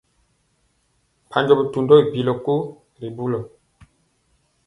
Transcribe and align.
Mpanjɔ 1.25 1.53
bitundɔ 1.59 1.93
i 2.01 2.05
bilɔ 2.11 2.33
ko 2.45 2.55
ri 2.99 3.07
bulɔ. 3.15 3.39